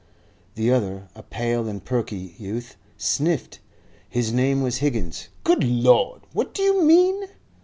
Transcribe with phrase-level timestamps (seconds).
[0.55, 3.59] The other, a pale and perky youth, sniffed.
[4.09, 5.27] His name was Higgins.
[5.43, 6.23] "Good Lord!
[6.33, 7.25] What do you mean?"